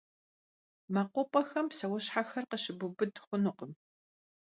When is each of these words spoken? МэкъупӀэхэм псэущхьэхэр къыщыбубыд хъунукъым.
МэкъупӀэхэм 0.93 1.65
псэущхьэхэр 1.69 2.45
къыщыбубыд 2.49 3.13
хъунукъым. 3.25 3.71